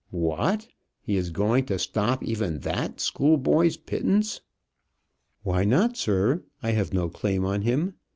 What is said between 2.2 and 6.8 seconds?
even that school boy's pittance?" "Why not, sir? I